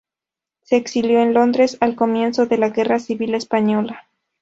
[0.63, 4.07] Se exilió en Londres al comienzo de la Guerra Civil Española.